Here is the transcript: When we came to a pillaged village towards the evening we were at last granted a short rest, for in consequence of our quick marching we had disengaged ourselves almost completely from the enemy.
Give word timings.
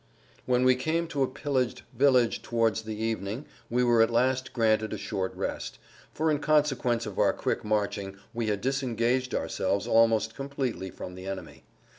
When 0.47 0.63
we 0.65 0.73
came 0.75 1.05
to 1.09 1.21
a 1.21 1.27
pillaged 1.27 1.83
village 1.93 2.41
towards 2.41 2.81
the 2.81 2.95
evening 2.99 3.45
we 3.69 3.83
were 3.83 4.01
at 4.01 4.09
last 4.09 4.51
granted 4.51 4.93
a 4.93 4.97
short 4.97 5.31
rest, 5.35 5.77
for 6.11 6.31
in 6.31 6.39
consequence 6.39 7.05
of 7.05 7.19
our 7.19 7.33
quick 7.33 7.63
marching 7.63 8.17
we 8.33 8.47
had 8.47 8.61
disengaged 8.61 9.35
ourselves 9.35 9.85
almost 9.85 10.33
completely 10.35 10.89
from 10.89 11.13
the 11.13 11.27
enemy. 11.27 11.65